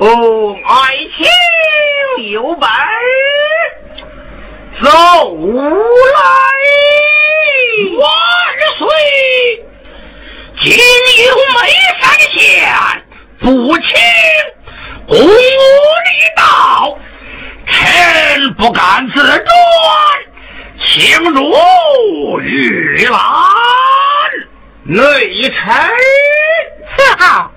[0.00, 2.68] 下，哦，爱卿有本
[4.82, 6.18] 走来，
[7.98, 8.02] 万
[8.78, 8.82] 岁！
[10.62, 10.68] 今
[11.26, 11.58] 有眉
[12.00, 12.02] 山
[12.32, 12.38] 县
[13.40, 13.44] 不
[13.78, 13.88] 请
[15.06, 16.98] 公务礼道，
[17.66, 17.70] 臣
[18.54, 19.46] 不敢自断，
[20.82, 23.18] 请如玉兰。
[24.84, 24.96] 内
[25.50, 25.52] 臣
[26.96, 27.50] 伺候，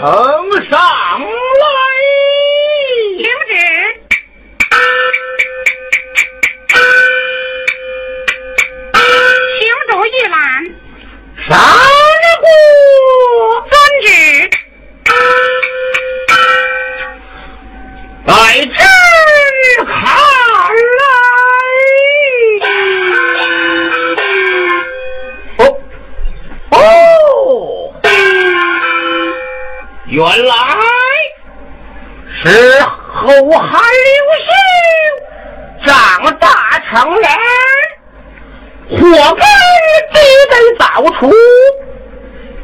[0.00, 0.08] 呈
[0.70, 1.78] 上来，
[3.18, 3.52] 领旨，
[9.58, 9.60] 请
[9.90, 10.34] 主一览。
[11.46, 11.52] 三
[30.10, 30.54] 原来
[32.42, 33.28] 是后
[33.60, 34.14] 汉刘
[34.44, 34.50] 秀
[35.86, 35.94] 长
[36.40, 36.48] 大
[36.90, 37.30] 成人，
[38.88, 38.96] 祸
[39.36, 39.44] 根
[40.10, 40.18] 必
[40.50, 41.32] 得早除，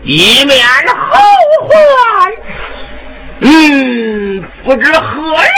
[0.03, 0.59] 以免
[0.89, 1.21] 后
[1.69, 1.71] 患。
[3.43, 5.05] 嗯，不知何
[5.37, 5.49] 人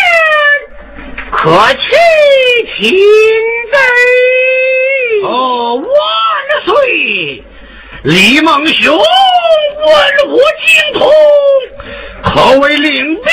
[1.32, 1.96] 可去
[2.76, 2.93] 擒
[3.73, 3.76] 贼？
[5.25, 5.87] 哦，万
[6.67, 7.43] 岁！
[8.08, 9.05] 李孟雄文
[10.28, 11.12] 武精通。
[12.25, 13.25] 可为领兵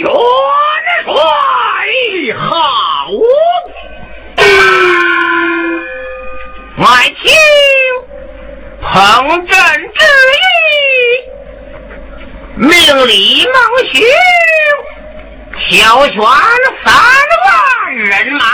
[0.00, 0.10] 元
[1.04, 1.14] 帅，
[2.36, 2.56] 好！
[6.76, 6.84] 爱
[7.22, 7.22] 卿
[8.82, 9.56] 彭朕
[9.94, 10.36] 之意，
[12.56, 13.54] 命李孟
[13.92, 13.94] 雄
[15.68, 16.14] 挑选
[16.84, 16.92] 三
[17.44, 18.44] 万人马，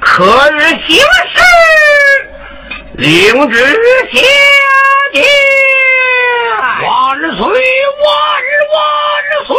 [0.00, 1.42] 可日行事，
[2.96, 3.58] 领旨
[4.12, 4.20] 下
[5.12, 5.24] 殿。
[6.82, 7.38] 万岁！
[7.38, 8.06] 万
[8.72, 8.76] 万
[9.46, 9.50] 岁！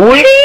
[0.00, 0.37] Oui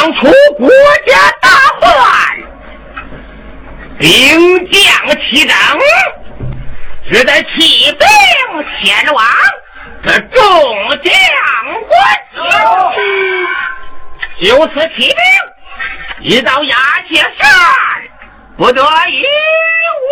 [0.00, 0.20] 放出
[0.56, 0.66] 国
[1.06, 1.92] 家大患，
[3.98, 4.82] 兵将
[5.20, 5.54] 齐整，
[7.12, 9.22] 只得起兵前往
[10.02, 11.12] 这众将
[11.86, 11.92] 官
[14.40, 15.16] 就此起兵，
[16.20, 16.76] 一到崖
[17.06, 17.50] 界山，
[18.56, 20.08] 不得一无。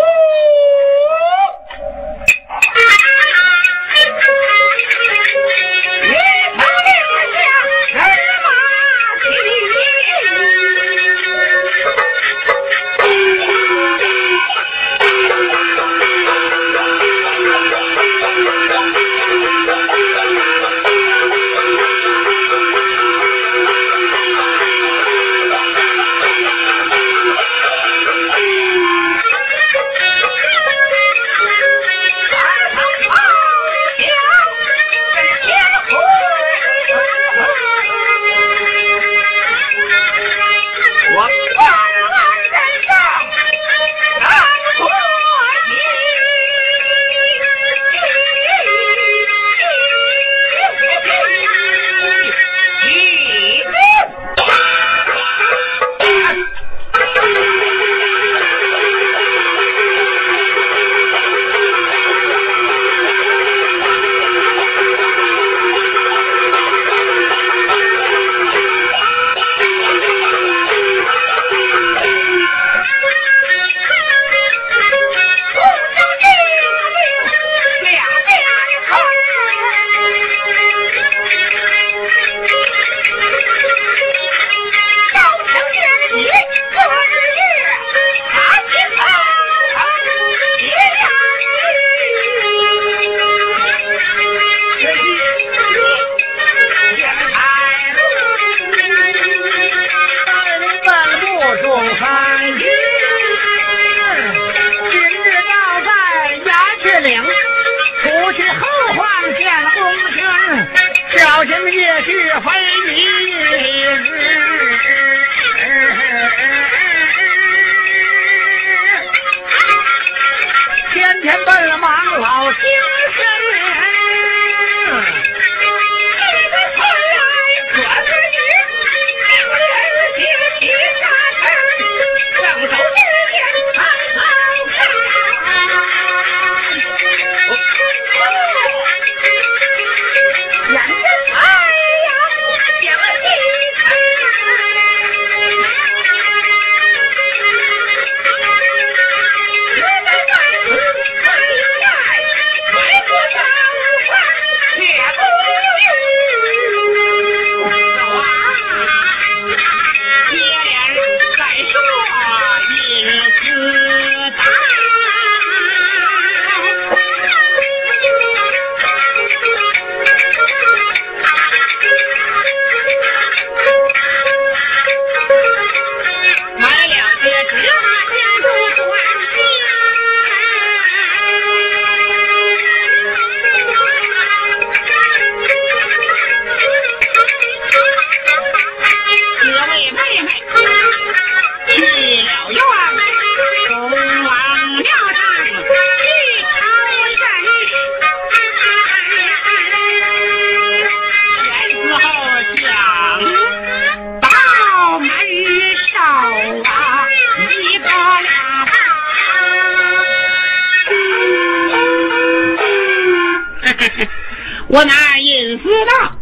[214.71, 216.13] 我乃隐私道，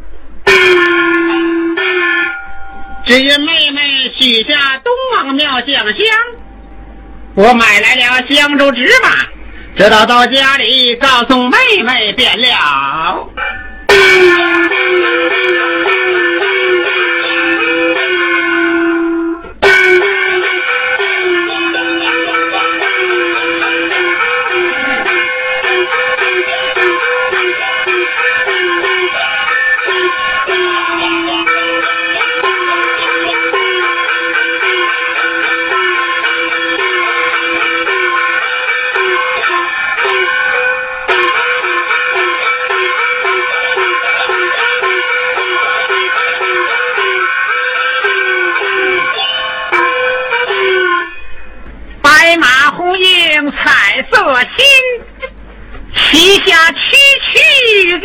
[3.04, 5.94] 只因妹妹许下东王庙降香，
[7.34, 9.10] 我买来了香烛纸马，
[9.76, 13.28] 直到到家里告诉妹妹便了。
[56.26, 56.76] 以下区
[57.22, 58.02] 区人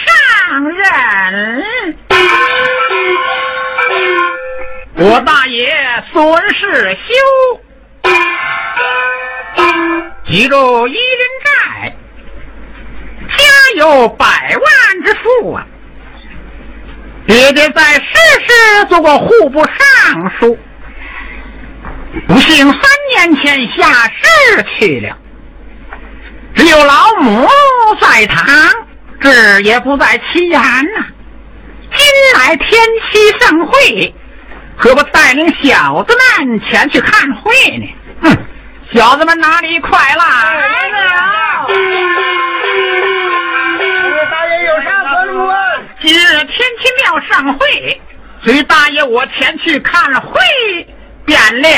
[0.00, 0.06] 上
[0.70, 1.94] 人
[4.94, 5.70] 我大爷
[6.10, 7.12] 孙世修
[10.28, 11.94] 一路一人债
[13.36, 13.44] 家
[13.76, 15.66] 有百万之富啊。
[17.26, 18.00] 爹爹在世
[18.46, 20.58] 时做过户部尚书
[22.26, 22.80] 不幸三
[23.14, 25.18] 年前下世去了。
[26.54, 27.48] 只有老母
[28.00, 28.46] 在堂，
[29.20, 31.04] 志也不在其言呐。
[31.94, 32.68] 今乃天
[33.10, 34.14] 期盛会。
[34.76, 37.86] 何不带领小子们前去看会呢？
[38.22, 38.36] 哼，
[38.92, 40.24] 小子们哪里快来了？
[44.30, 45.54] 大爷有啥吩咐？
[46.00, 48.00] 今日天齐庙上会，
[48.42, 50.40] 随大爷我前去看会
[51.26, 51.68] 便了。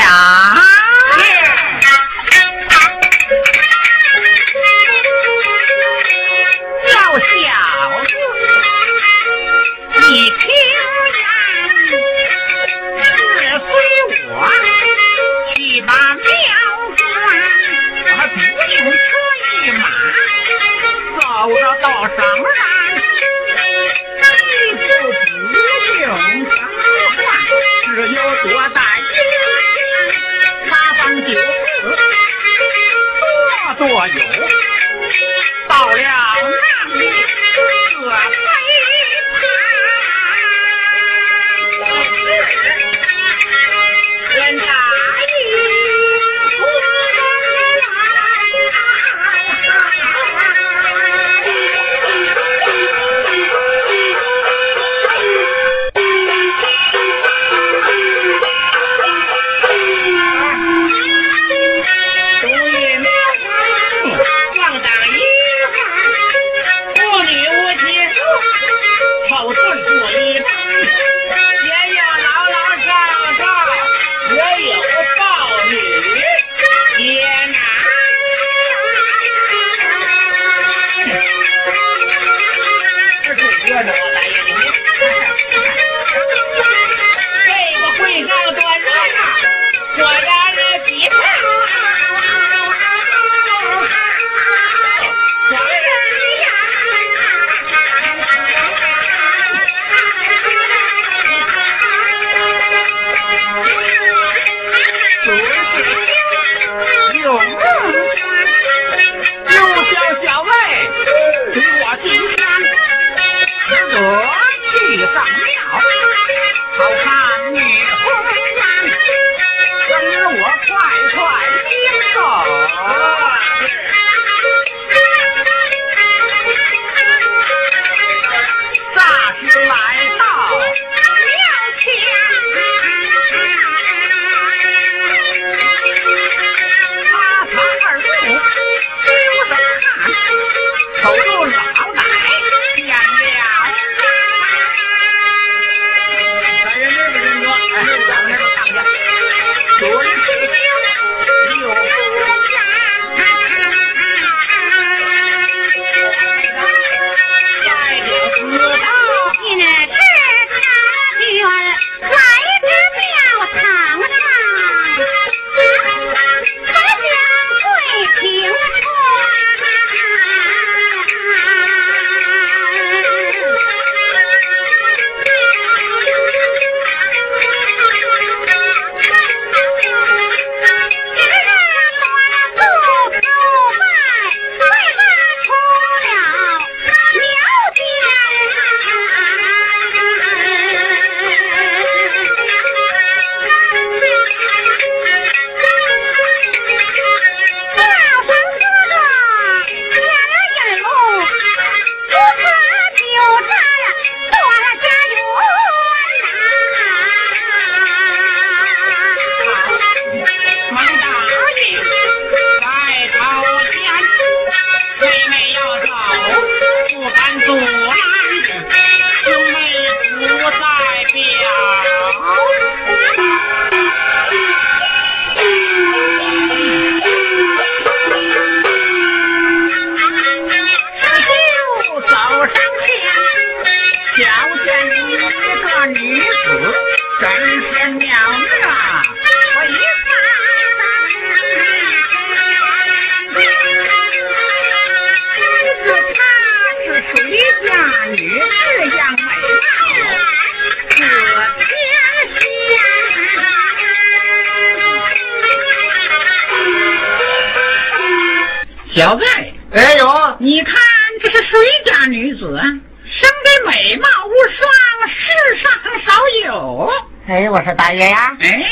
[259.04, 259.26] 小盖，
[259.72, 260.74] 哎呦，你看
[261.22, 262.62] 这是谁家女子啊？
[262.64, 264.66] 生得美貌无双，
[265.10, 265.70] 世上
[266.06, 266.14] 少
[266.46, 266.90] 有。
[267.28, 268.64] 哎，我说大爷呀，哎，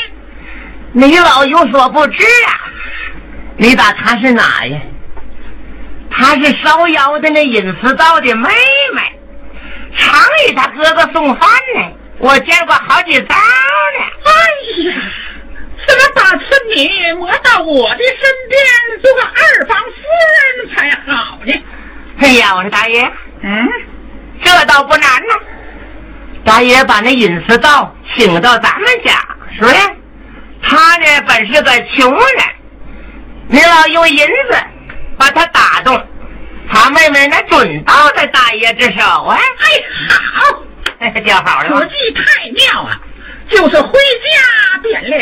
[0.91, 2.49] 你老有所不知啊，
[3.57, 4.81] 你打她是哪呀？
[6.09, 8.49] 她是烧窑的那隐私道的妹
[8.95, 9.01] 妹，
[9.95, 14.01] 常与他哥哥送饭呢，我见过好几遭呢。
[14.23, 14.31] 哎
[14.89, 14.95] 呀，
[16.23, 18.17] 把此女摸到我的身
[18.49, 19.91] 边，做个二房夫
[20.39, 21.53] 人才好呢？
[22.19, 23.03] 哎呀，我说大爷，
[23.41, 23.67] 嗯，
[24.41, 25.35] 这倒不难呐。
[26.45, 29.19] 大爷把那隐私道请到咱们家，
[29.59, 29.91] 说呀，
[30.61, 32.45] 他呢本是个穷人，
[33.49, 34.57] 你老用银子
[35.17, 36.01] 把他打动，
[36.71, 39.37] 他妹妹那准到在大爷之手啊！
[39.37, 39.83] 哎，
[40.33, 40.63] 好，
[40.99, 43.01] 哎就好了吧此计太妙啊！
[43.49, 45.17] 就是回家便了。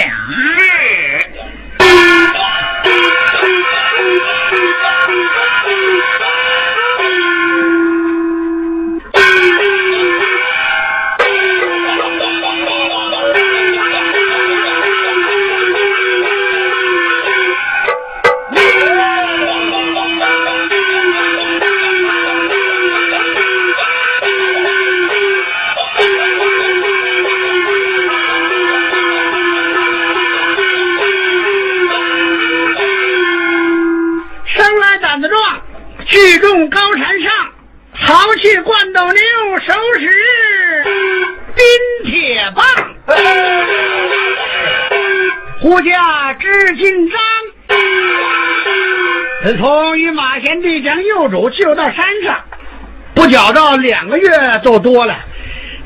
[36.70, 37.32] 高山上，
[37.94, 39.22] 豪气惯斗牛，
[39.66, 40.10] 手使
[41.56, 42.66] 冰铁棒，
[45.60, 47.20] 呼驾知紧张。
[49.44, 52.40] 自从与马贤弟将幼主救到山上，
[53.16, 54.30] 不觉着两个月
[54.64, 55.18] 都多了。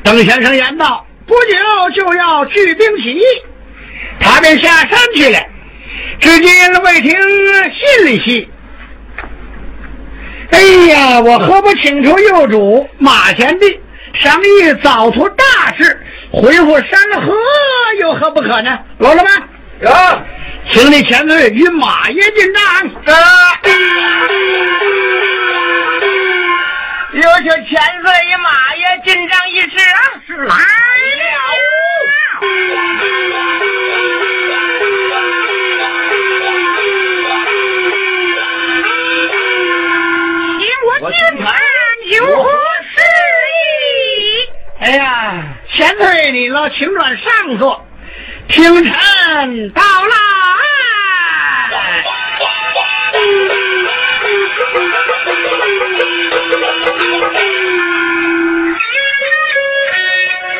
[0.04, 1.56] 邓先生言道：“不久
[1.94, 3.22] 就要聚兵起义。”
[4.20, 5.38] 他便下山去了，
[6.20, 8.48] 至今未听信里息。
[10.52, 13.80] 哎呀，我何不请出幼主马贤弟，
[14.14, 15.44] 商议早图大
[15.76, 16.00] 事，
[16.32, 17.34] 回复山河，
[18.00, 18.78] 有何不可呢？
[18.98, 19.30] 老了吗？
[19.80, 19.90] 有
[20.72, 22.62] 请你前队与马爷进帐。
[27.12, 30.00] 有请千岁与马爷进帐一事啊！
[30.26, 30.54] 是来
[32.40, 32.46] 请
[40.98, 41.54] 我进坛
[42.18, 42.50] 有何
[42.94, 43.00] 事
[43.52, 44.48] 意？
[44.80, 47.84] 哎呀，前退你了，请转上座，
[48.48, 50.16] 听臣到来。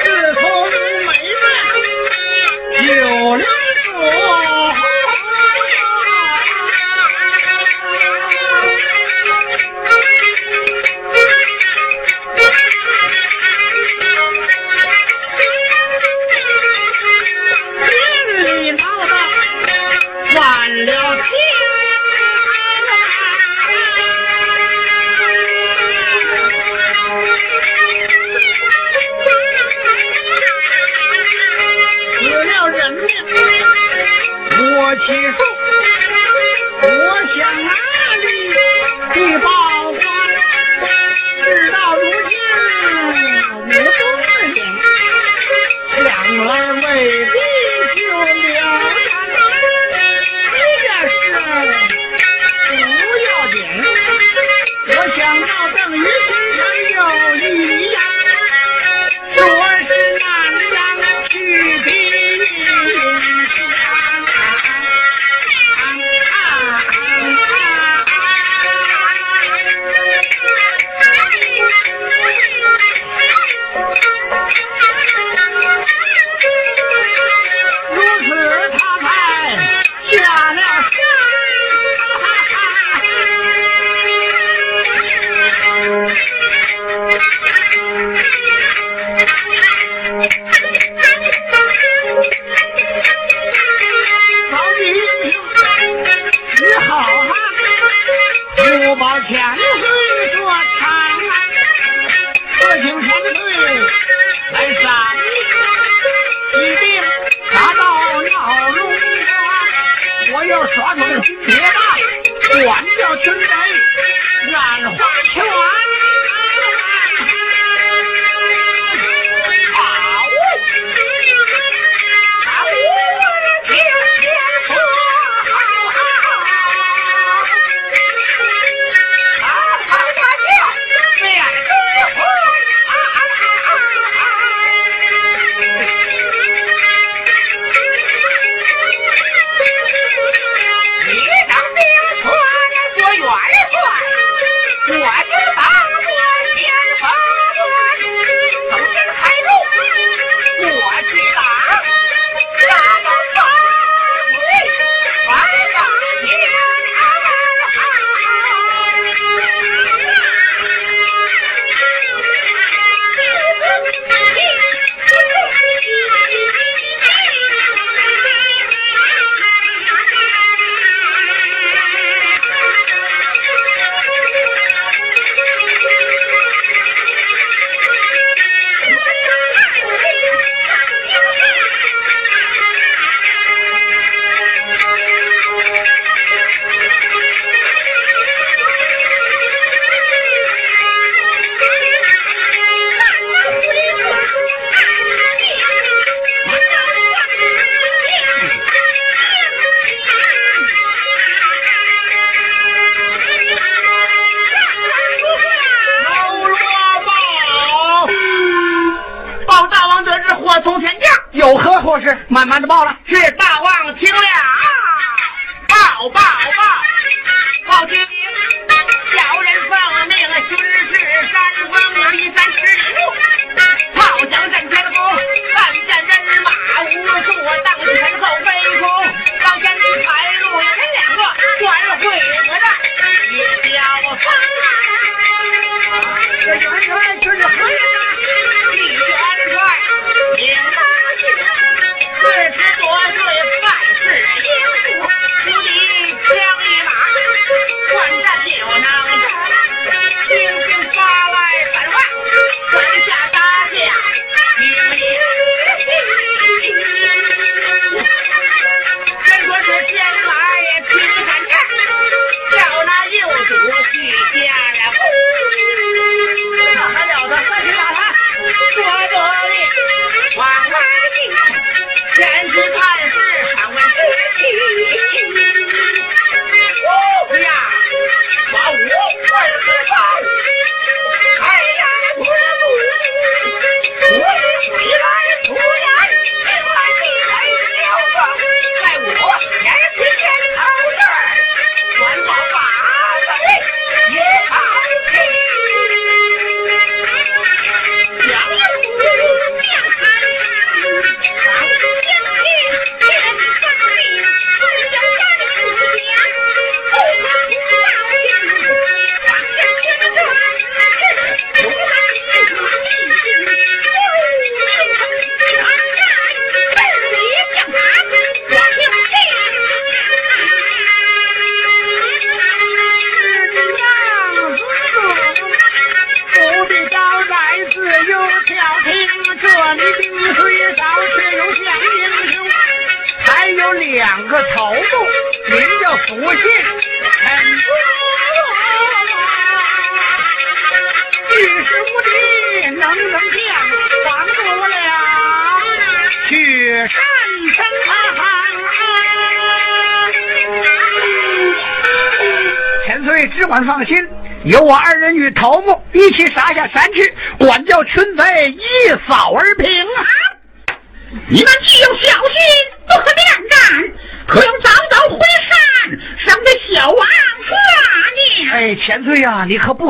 [0.04, 0.42] 自从
[1.06, 1.12] 美
[2.82, 3.44] 人有了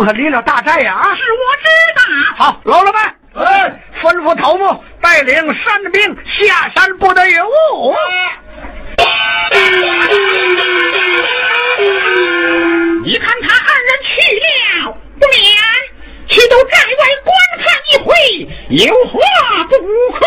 [0.06, 1.66] 可离了大寨呀啊是我知
[1.96, 2.00] 道
[2.36, 3.12] 好老老板
[4.00, 7.92] 吩咐头目带领山兵下山不得有误
[13.04, 15.42] 你看他二人去了不免
[16.28, 18.14] 去到寨外观看一回
[18.86, 19.18] 有何
[19.70, 19.74] 不
[20.12, 20.24] 可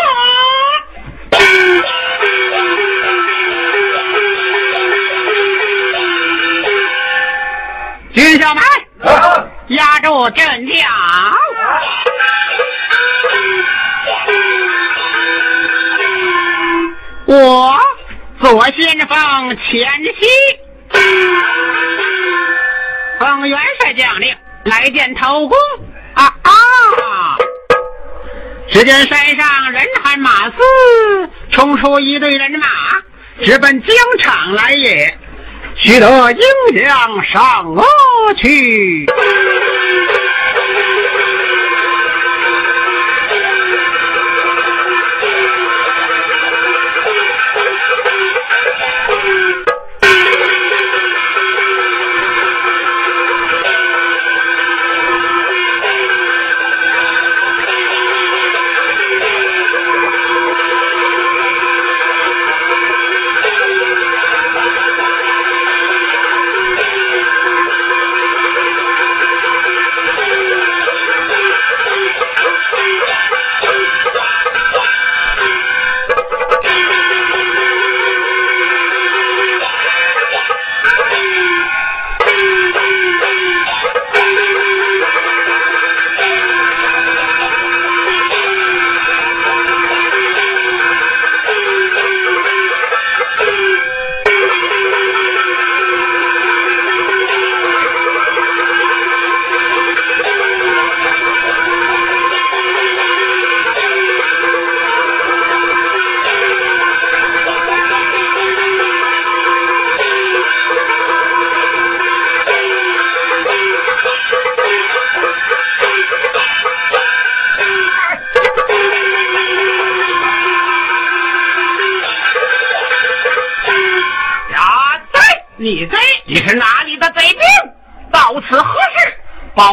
[8.12, 9.49] 接下来。
[9.70, 10.74] 压住阵脚。
[17.26, 17.78] 我
[18.40, 20.26] 左先锋前西，
[23.20, 25.56] 奉元帅将令来见头功
[26.14, 26.50] 啊啊！
[28.72, 30.56] 只见山上人喊马嘶，
[31.52, 32.66] 冲出一队人马，
[33.44, 35.16] 直奔疆场来也。
[35.76, 36.40] 须得阴
[36.82, 37.82] 阳上恶
[38.36, 39.06] 去。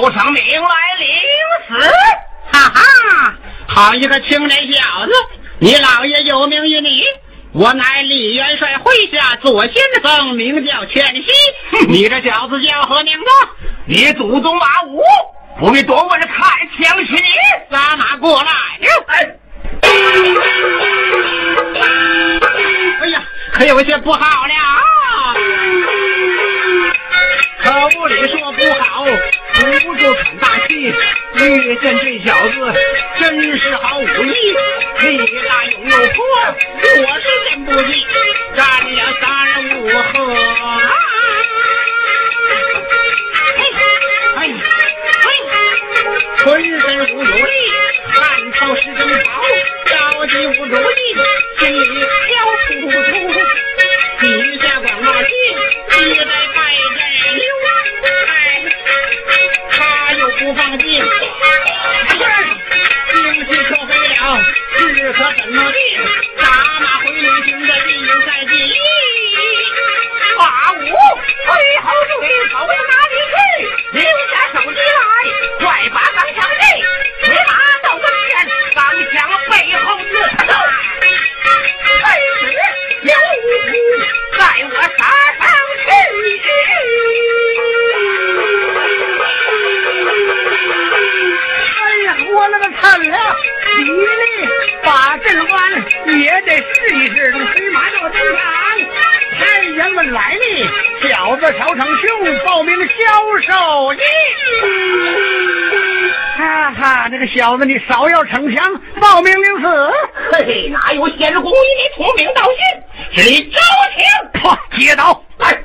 [0.07, 1.07] 报上名来领
[1.67, 1.73] 死！
[2.49, 3.33] 哈哈，
[3.67, 5.11] 好一个青年小子！
[5.59, 7.03] 你老爷有名于你，
[7.51, 11.25] 我乃李元帅麾下左先锋，名叫犬西。
[11.89, 13.25] 你这小子叫何名字？
[13.85, 15.03] 你祖宗马武，
[15.59, 16.29] 不必多问，看
[16.77, 17.21] 枪起你，
[17.69, 18.51] 拉马过来！
[19.07, 19.29] 哎，
[23.01, 24.53] 哎呀，可有些不好了。
[31.81, 32.55] 见这小子，
[33.19, 34.31] 真是好武艺，
[35.01, 36.25] 力大勇又泼，
[37.03, 38.05] 我是真不济，
[38.55, 39.25] 战了三
[39.77, 40.15] 五合。
[43.43, 43.59] 哎
[44.37, 44.39] 哎，
[46.43, 46.76] 浑身无
[107.37, 109.91] 小子你少要逞强，冒名领死。
[110.31, 113.23] 嘿嘿，哪有先公与你同名道姓？
[113.23, 113.59] 是你招
[113.95, 114.41] 请。
[114.41, 115.23] 嚯，接刀！
[115.37, 115.55] 哎。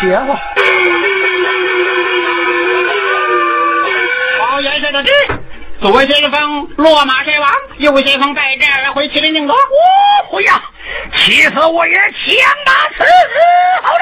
[0.00, 0.34] 邪乎！
[4.38, 5.10] 报元帅的旨，
[5.82, 9.54] 左先锋落马身亡，右先锋带着二回麒麟定夺。
[10.32, 10.62] 哦呀，
[11.16, 12.04] 气死我也强
[12.64, 13.04] 打此子
[13.82, 13.92] 好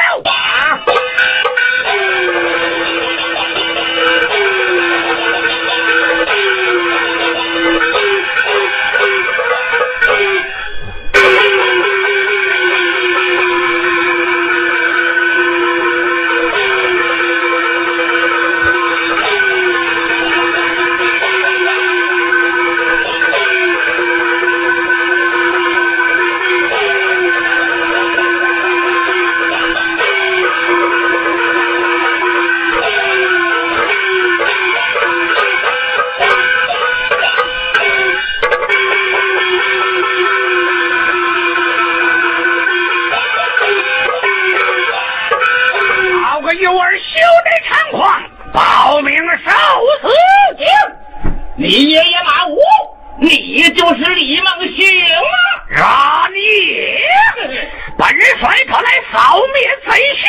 [59.12, 60.26] 扫灭贼血，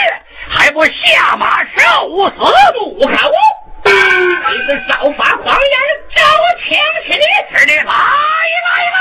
[0.47, 1.79] 还不下马受
[2.29, 2.35] 死？
[2.97, 3.33] 不可恶！
[3.83, 3.91] 你
[4.67, 5.79] 个少发狂言，
[6.15, 6.67] 找我抢
[7.05, 7.23] 起你！
[7.57, 8.97] 是的，来来来！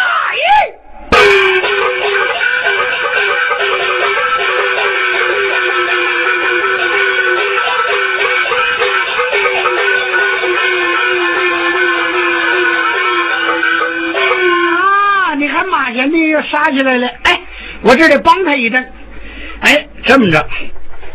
[15.30, 15.34] 啊！
[15.36, 17.40] 你看马贤弟又杀起来了，哎，
[17.82, 18.92] 我这得帮他一阵。
[20.08, 20.48] 哎，这么着，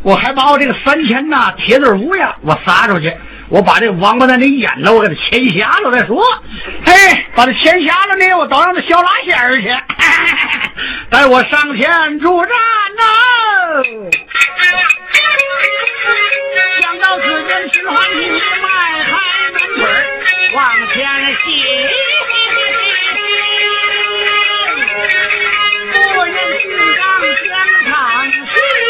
[0.03, 3.11] 我还把我这个三千呐铁字舞呀，我撒出去，
[3.49, 6.23] 我把这王八蛋的眼呢，我给他牵瞎了再说。
[6.85, 6.93] 嘿，
[7.35, 9.67] 把他牵瞎了呢，我倒让他削拉线儿去。
[11.09, 12.51] 待我上前助战
[12.95, 13.01] 呐、
[16.81, 18.29] 想到此间，秦欢喜，
[18.61, 18.67] 迈
[19.05, 19.11] 开
[19.53, 20.05] 门腿儿
[20.53, 21.03] 往前
[21.43, 21.47] 行。
[25.93, 27.01] 不言金刚
[27.47, 27.51] 将
[27.85, 27.91] 场
[28.31, 28.82] 去。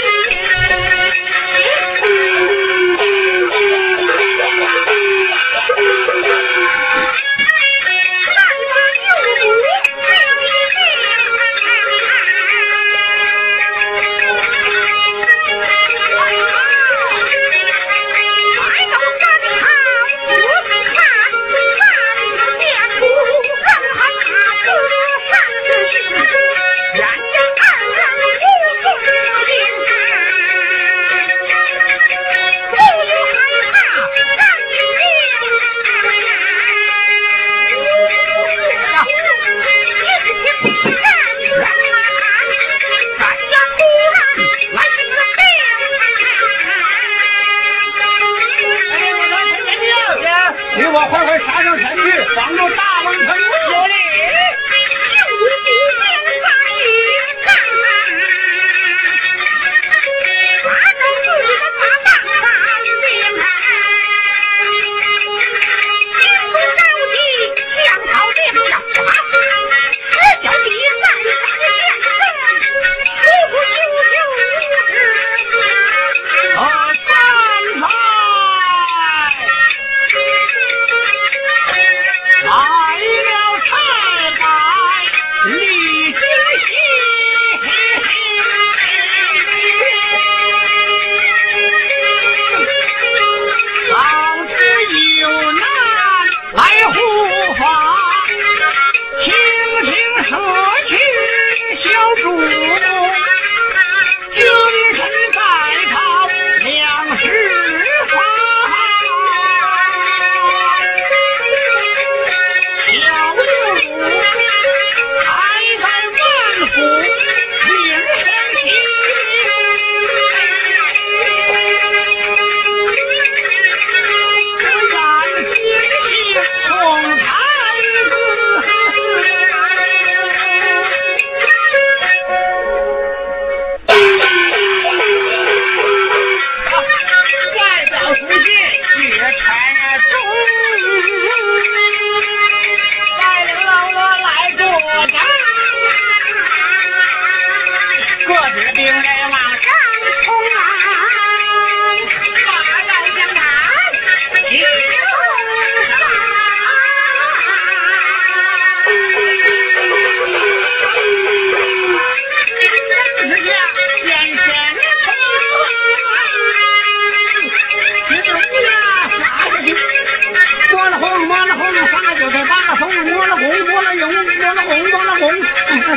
[174.55, 175.31] 那红，到那红，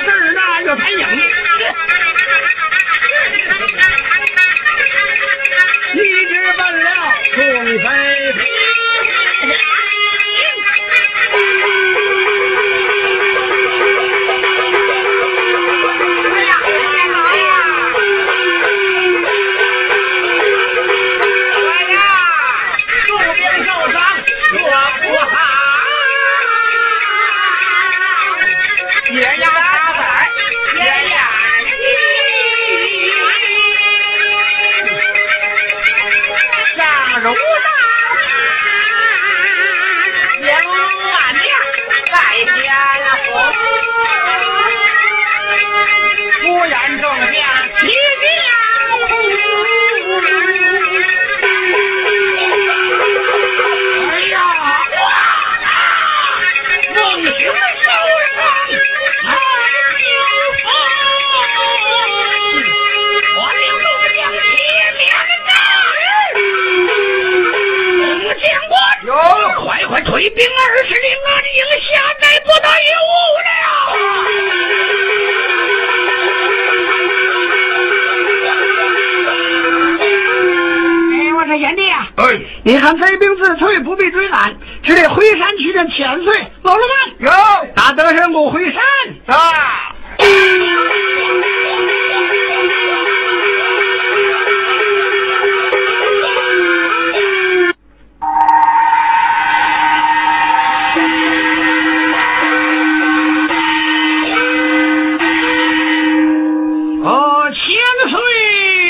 [0.01, 1.07] 事儿大有排影。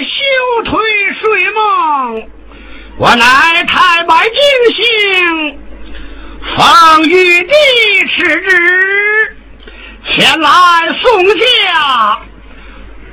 [0.06, 0.72] 休推
[1.20, 2.28] 睡梦
[2.98, 4.40] 我乃太白金
[4.74, 5.58] 星，
[6.56, 7.52] 奉玉帝
[8.16, 9.36] 敕旨
[10.08, 10.48] 前来
[11.02, 12.18] 送驾，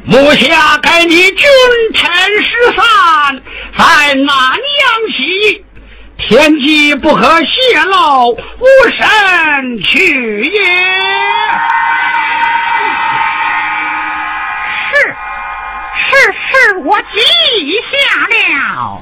[0.05, 1.45] 目下该你君
[1.95, 2.11] 臣
[2.43, 3.41] 失散，
[3.77, 4.57] 在南阳
[5.17, 5.65] 起，
[6.17, 8.65] 天机不可泄露，无
[8.97, 10.61] 神去也。
[16.13, 17.07] 是是，我记
[17.91, 17.93] 下
[18.27, 19.01] 了。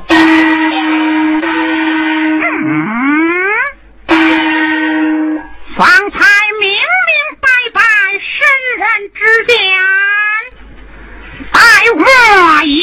[5.78, 6.18] 方才
[6.60, 6.80] 明明
[7.40, 7.82] 白白，
[8.22, 8.40] 圣
[8.78, 8.84] 人
[9.14, 9.56] 指点，
[11.52, 11.60] 待
[11.96, 12.00] 我
[12.64, 12.80] 一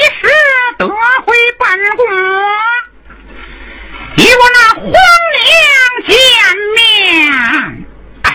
[0.00, 0.10] 一时
[0.78, 2.02] 得回本宫，
[4.16, 4.94] 与我那皇娘
[6.08, 6.16] 见
[6.74, 6.78] 面，
[8.22, 8.26] 哎，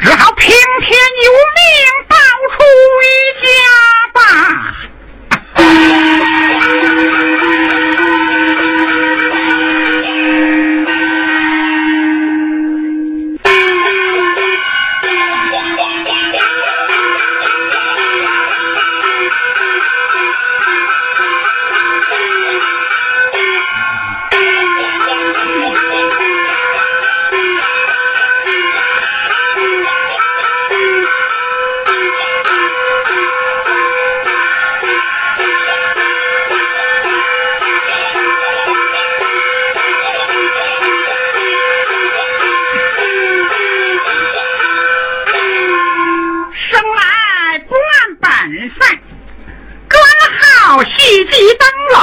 [0.00, 0.44] 只好听
[0.80, 0.90] 天
[1.24, 1.62] 由命
[2.08, 2.16] 报
[2.50, 2.56] 出
[3.04, 3.06] 一
[3.46, 3.48] 家
[4.12, 4.20] 吧。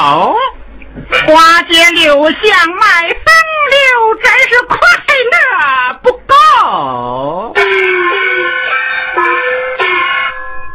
[0.06, 0.36] 哦，
[1.26, 3.26] 花街柳巷卖风
[3.72, 4.78] 流，真是快
[5.32, 5.36] 乐
[6.04, 7.56] 不够。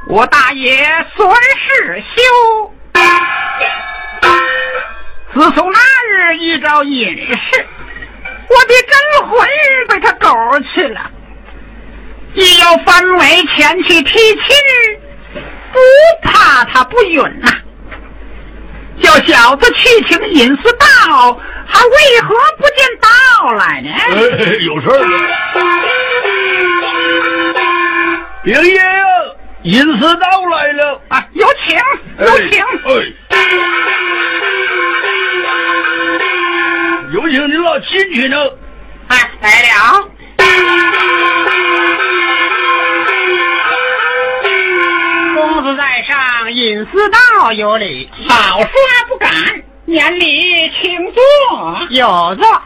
[0.08, 0.84] 我大爷
[1.16, 2.20] 孙世修，
[5.32, 5.78] 自从那
[6.08, 7.64] 日遇着隐士，
[8.48, 9.48] 我的真魂
[9.88, 10.28] 被他勾
[10.74, 11.08] 去了。
[12.34, 14.42] 一有番尾前去提亲，
[15.72, 15.78] 不
[16.22, 17.48] 怕他不允呐、
[19.02, 23.88] 叫小子去请隐士道，还为何不见到来呢？
[23.90, 24.92] 哎，有事儿
[28.42, 29.04] 兵爷呀，
[29.62, 31.00] 隐士到来了。
[31.08, 31.78] 啊，有请，
[32.18, 32.62] 有请。
[33.28, 33.34] 哎，
[37.12, 38.36] 有请您老亲去呢。
[39.08, 40.08] 哎，来了。
[45.60, 48.70] 公子在上，隐私道有礼，好说
[49.08, 49.30] 不敢，
[49.84, 51.86] 免礼，请坐。
[51.90, 52.62] 有座。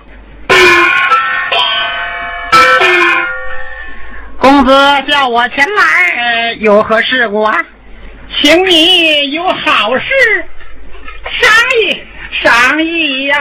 [4.38, 4.72] 公子
[5.08, 7.60] 叫我前来，有何事故啊？
[8.40, 10.04] 请你有好事
[11.40, 12.00] 商议
[12.44, 13.36] 商议呀！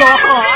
[0.00, 0.49] 哇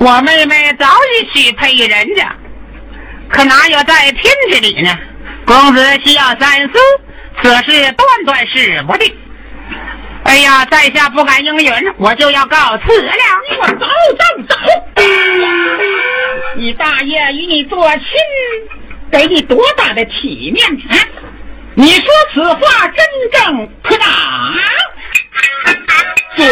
[0.00, 2.34] 我妹妹早已许配人家，
[3.28, 4.98] 可哪有在天之理呢？
[5.44, 6.72] 公子需要三思，
[7.42, 9.14] 此事断断是不定。
[10.24, 13.12] 哎呀，在下不敢应允，我就要告辞了。
[13.60, 13.86] 我走
[14.16, 14.56] 走走！
[16.56, 18.02] 你大爷与你做亲，
[19.12, 20.96] 给你多大的体面啊？
[21.74, 24.08] 你说此话真正可当？
[26.36, 26.48] 准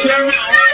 [0.00, 0.06] 是。
[0.06, 0.67] 与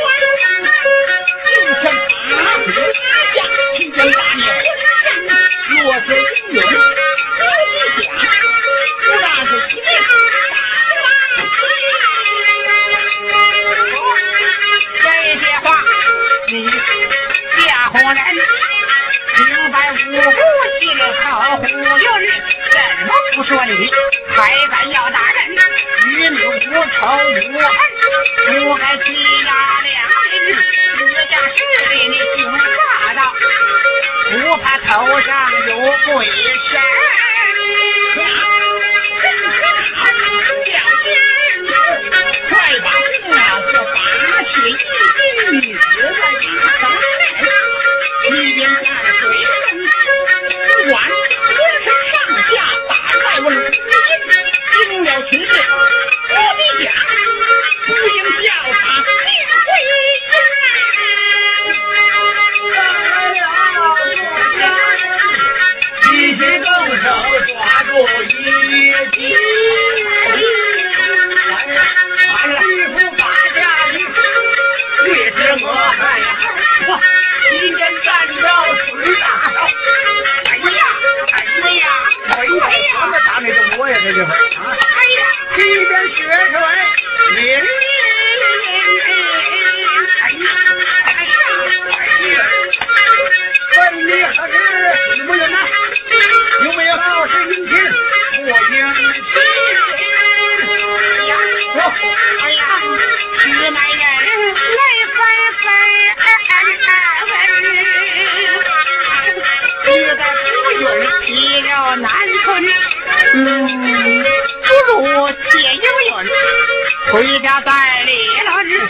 [117.15, 117.71] 回家再
[118.07, 118.11] 立
[118.43, 118.83] 了日，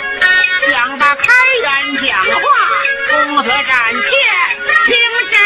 [0.70, 1.24] 想把开
[1.60, 1.70] 元
[2.08, 2.42] 讲话，
[3.10, 3.52] 公子斩
[3.92, 4.02] 前
[4.86, 4.88] 听
[5.30, 5.36] 真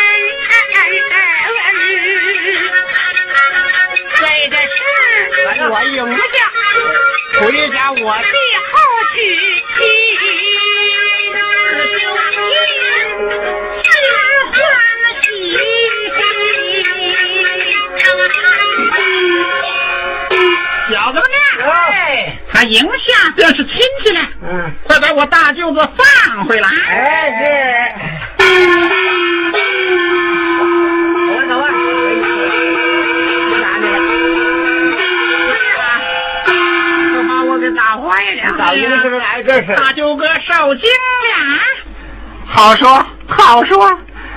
[4.22, 4.79] 为这事
[5.68, 6.22] 我应下。
[7.41, 8.29] 回家我的
[8.70, 8.72] 后
[9.12, 9.16] 去
[9.74, 9.83] 听，
[13.83, 13.99] 就心
[14.55, 14.55] 欢
[15.24, 15.26] 喜。
[20.93, 21.37] 小子们呢？
[21.61, 24.21] 哎，他赢下便是亲戚了。
[24.43, 26.69] 嗯，快把我大舅子放回来。
[26.69, 27.45] 哎是。
[28.41, 28.45] 走
[31.37, 31.71] 啊走啊，
[33.47, 33.87] 你咋的？
[37.15, 38.03] 都把我给打坏
[38.35, 38.43] 了。
[38.59, 39.77] 早一个是来这是？
[39.77, 41.63] 大舅哥受惊了。
[42.45, 43.89] 好说好说，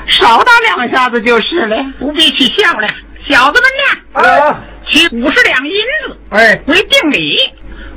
[0.06, 1.76] 少打两下子就是了。
[1.98, 2.88] 不必取笑了。
[3.28, 4.30] 小子们呢？
[4.30, 5.74] 啊，取五十两银
[6.06, 7.40] 子哎，为定礼，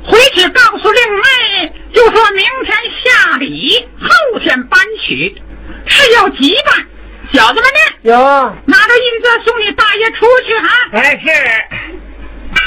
[0.07, 5.35] 回去告诉令妹，就说明天下礼，后天搬娶，
[5.87, 6.85] 是要急办。
[7.33, 7.79] 小子们呢？
[8.03, 8.13] 有，
[8.65, 10.67] 拿着银子送你大爷出去哈。
[10.93, 11.25] 哎是。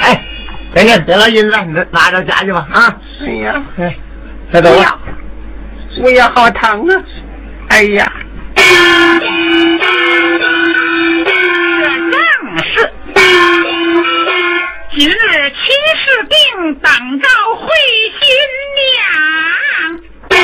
[0.01, 0.24] 哎，
[0.74, 2.97] 给你得了银子，你拿着家去吧啊。
[3.24, 3.97] 哎呀，哎，
[4.53, 4.99] 再走吧
[5.95, 7.03] 不要。，我也好疼啊！
[7.70, 8.12] 哎呀，
[8.55, 8.62] 这
[12.11, 12.18] 正
[12.64, 12.91] 是。
[15.01, 15.17] 今日亲
[15.95, 16.91] 事定，等
[17.21, 17.69] 着会
[18.19, 18.27] 新
[18.75, 20.39] 娘。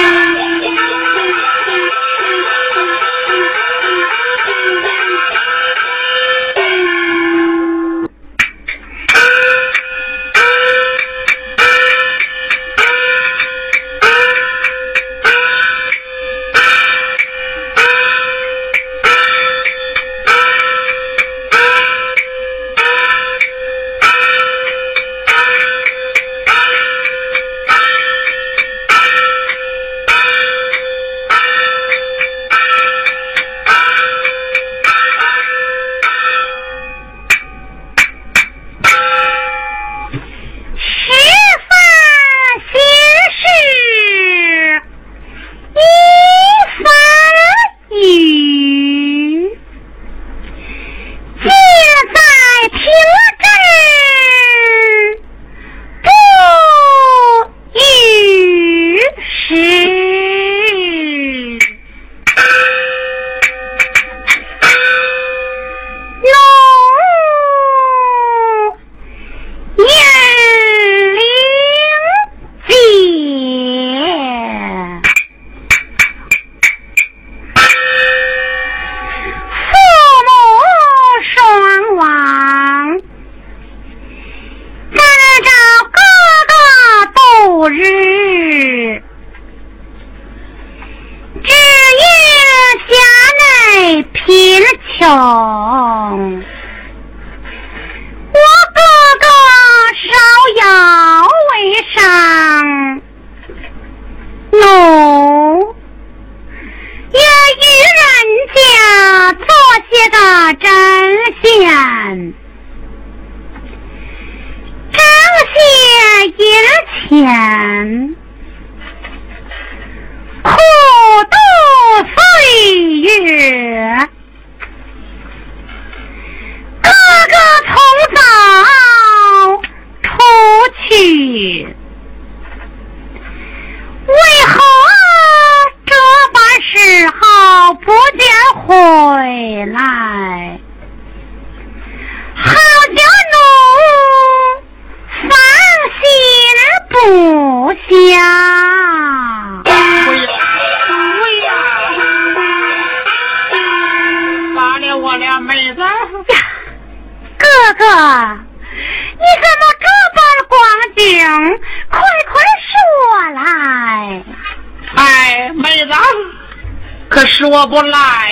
[167.66, 168.23] 不来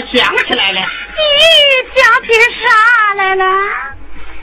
[0.00, 0.80] 我想起来了。
[0.80, 2.28] 你想起
[2.62, 3.44] 啥来了？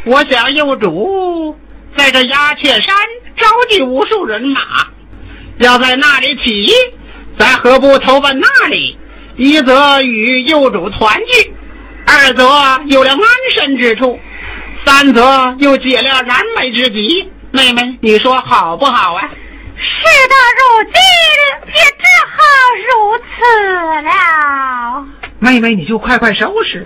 [0.05, 1.57] 我想幼主
[1.97, 2.95] 在这鸦雀山
[3.35, 4.61] 召集无数人马，
[5.57, 6.71] 要在那里起义，
[7.39, 8.99] 咱何不投奔那里？
[9.35, 11.51] 一则与幼主团聚，
[12.05, 12.43] 二则
[12.85, 13.19] 有了安
[13.55, 14.19] 身之处，
[14.85, 17.31] 三则又解了燃眉之急。
[17.49, 19.21] 妹妹，你说好不好啊？
[19.23, 20.93] 事到如今，
[21.73, 22.03] 也只
[22.35, 22.37] 好
[22.85, 23.33] 如此
[24.03, 24.11] 了。
[25.39, 26.85] 妹妹，你就快快收拾，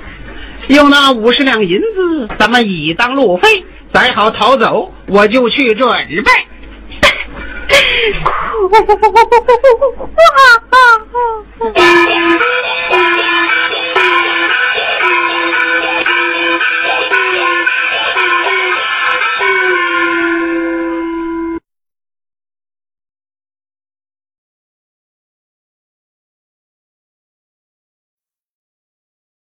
[0.67, 4.93] 用那五十两银子，咱们以当路费，再好逃走。
[5.07, 6.31] 我就去准备。